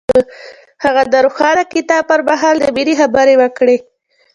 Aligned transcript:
هغه 0.83 1.03
د 1.13 1.15
روښانه 1.25 1.63
کتاب 1.73 2.03
پر 2.09 2.19
مهال 2.29 2.55
د 2.61 2.65
مینې 2.75 2.93
خبرې 3.01 3.35
وکړې. 3.41 3.77